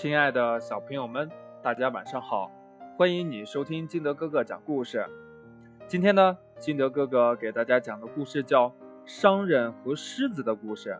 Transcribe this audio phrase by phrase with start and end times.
[0.00, 1.30] 亲爱的小朋友们，
[1.62, 2.50] 大家晚上好！
[2.96, 5.04] 欢迎你收听金德哥哥讲故事。
[5.86, 8.68] 今天呢，金德哥哥给大家讲的故事叫
[9.04, 10.98] 《商人和狮子的故事》。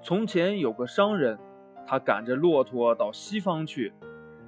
[0.00, 1.38] 从前有个商人，
[1.86, 3.92] 他赶着骆驼到西方去。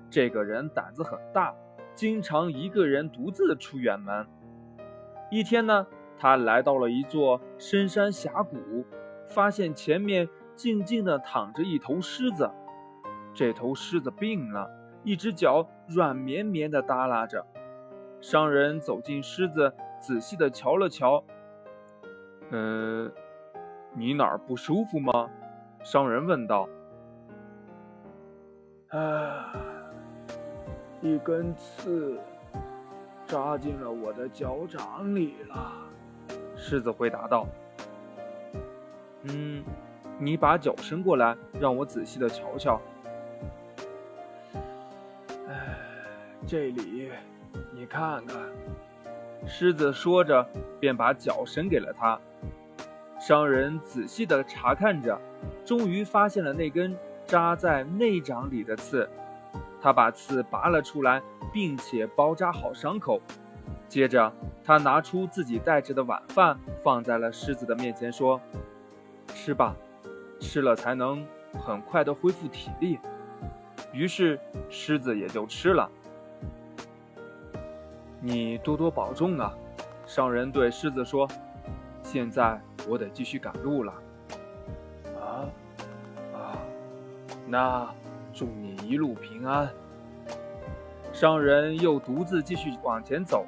[0.09, 1.55] 这个人胆子很大，
[1.95, 4.27] 经常一个人独自出远门。
[5.31, 5.87] 一天呢，
[6.19, 8.87] 他来到了一座深山峡谷，
[9.29, 10.27] 发现前面。
[10.59, 12.51] 静静地躺着一头狮子，
[13.33, 14.69] 这头狮子病了，
[15.05, 17.47] 一只脚软绵绵地耷拉着。
[18.21, 21.23] 商人走进狮子，仔细地瞧了瞧。
[22.51, 23.09] 嗯，
[23.95, 25.31] 你哪儿不舒服吗？
[25.85, 26.69] 商人问道。
[28.89, 29.55] 啊，
[31.01, 32.19] 一根刺
[33.27, 35.73] 扎进了我的脚掌里了。
[36.57, 37.47] 狮子回答道。
[39.23, 39.63] 嗯。
[40.19, 42.81] 你把脚伸过来，让我仔细的瞧瞧。
[45.49, 45.79] 哎，
[46.47, 47.11] 这里，
[47.73, 48.37] 你看看。
[49.47, 50.47] 狮子说着，
[50.81, 52.19] 便把脚伸给了他。
[53.21, 55.19] 商人仔细的查看着，
[55.65, 59.09] 终于发现了那根扎在内掌里的刺。
[59.81, 61.23] 他把刺拔了出来，
[61.53, 63.21] 并且包扎好伤口。
[63.89, 64.33] 接着，
[64.65, 68.41] 他拿出自己带着的晚饭，放在了狮子的面前，说
[69.33, 69.75] ：“吃吧。”
[70.41, 72.99] 吃了才能很快的恢复体力，
[73.93, 75.91] 于是狮子也就吃了。
[78.21, 79.55] 你多多保重啊！
[80.07, 81.29] 商人对狮子说
[82.03, 83.93] ：“现在我得继续赶路了。”
[85.21, 85.47] 啊
[86.35, 86.59] 啊，
[87.47, 87.89] 那
[88.33, 89.69] 祝你一路平安。
[91.13, 93.45] 商人又独自继续往前走，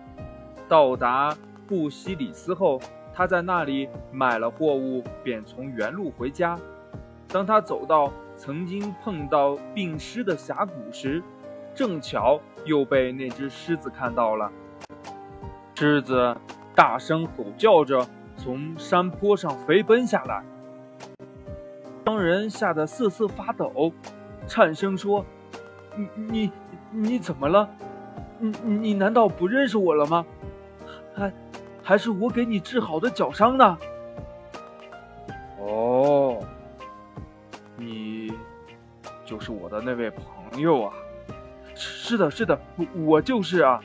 [0.68, 2.80] 到达布西里斯后，
[3.14, 6.58] 他在那里买了货物，便从原路回家。
[7.32, 11.22] 当他走到曾经碰到病狮的峡谷时，
[11.74, 14.50] 正巧又被那只狮子看到了。
[15.76, 16.36] 狮子
[16.74, 18.04] 大声吼叫着
[18.36, 20.42] 从山坡上飞奔下来，
[22.04, 23.92] 商人吓得瑟瑟发抖，
[24.46, 25.24] 颤声说
[25.96, 26.52] ：“你你
[26.90, 27.68] 你怎么了？
[28.38, 30.26] 你你难道不认识我了吗？
[31.14, 31.32] 还
[31.82, 33.78] 还是我给你治好的脚伤呢？”
[39.40, 40.92] 就是我的那位朋友啊！
[41.74, 42.60] 是的，是的，
[42.94, 43.80] 我就是啊。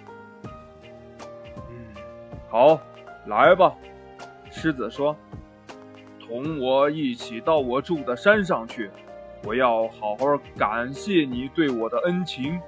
[1.69, 1.95] 嗯，
[2.49, 2.77] 好，
[3.27, 3.73] 来吧。
[4.51, 5.15] 狮子说
[6.19, 8.91] ：“同我一起到我住的山上去，
[9.45, 12.59] 我要好好感谢你对我的恩情。”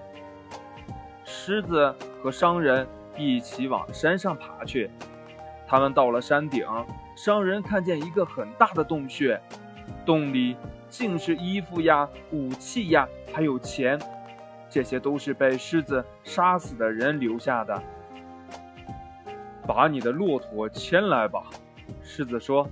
[1.25, 1.93] 狮子
[2.23, 2.87] 和商人
[3.17, 4.89] 一起往山上爬去。
[5.67, 6.65] 他们到了山顶，
[7.17, 9.37] 商人看见一个很大的洞穴，
[10.07, 10.57] 洞里。
[10.89, 13.99] 竟是衣服呀、武器呀，还有钱，
[14.69, 17.83] 这些都是被狮子杀死的人留下的。
[19.67, 21.43] 把你的骆驼牵来吧，
[22.01, 22.65] 狮子说，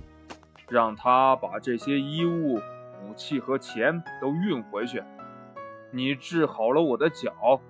[0.70, 2.54] 让他把这些衣物、
[3.04, 5.02] 武器和钱都运回去。
[5.90, 7.60] 你治好了我的脚，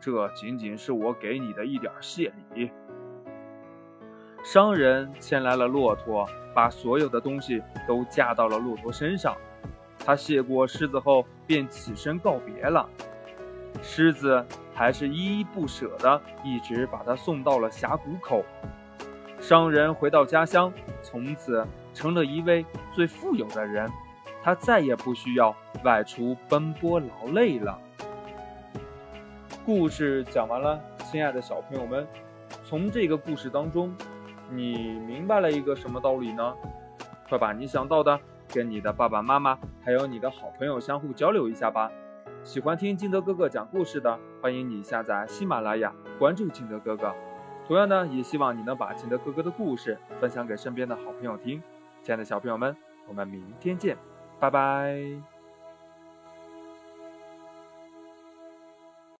[0.00, 2.72] 这仅仅是我给你的一点谢礼。
[4.46, 6.24] 商人牵来了骆驼，
[6.54, 9.36] 把所有的东西都架到了骆驼身上。
[9.98, 12.88] 他谢过狮子后，便起身告别了。
[13.82, 18.44] 狮子还是依依不舍的，一直把他送到了峡谷口。
[19.40, 22.64] 商人回到家乡，从此成了一位
[22.94, 23.90] 最富有的人。
[24.44, 25.52] 他再也不需要
[25.82, 27.76] 外出奔波劳累了。
[29.64, 32.06] 故事讲完了，亲爱的小朋友们，
[32.64, 33.92] 从这个故事当中，
[34.50, 36.54] 你明白了一个什么道理呢？
[37.28, 38.18] 快把你想到的。
[38.54, 41.90] 跟你的爸爸妈妈还有你的好朋友相互交流一下吧。
[42.44, 47.12] 喜欢听金德哥哥讲故事的，欢迎你下载喜马拉雅，关注金德哥哥。
[47.66, 51.60] 同样呢，也希望你能把金德哥哥的故事分享给身边的好朋友听。
[52.02, 52.74] 亲爱的小朋友们，
[53.08, 53.96] 我们明天见，
[54.38, 55.35] 拜拜。